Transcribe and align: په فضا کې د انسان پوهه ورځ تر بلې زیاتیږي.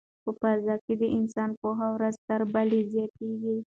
په 0.23 0.31
فضا 0.39 0.75
کې 0.85 0.93
د 1.01 1.03
انسان 1.17 1.49
پوهه 1.61 1.87
ورځ 1.95 2.15
تر 2.27 2.41
بلې 2.53 2.81
زیاتیږي. 2.91 3.55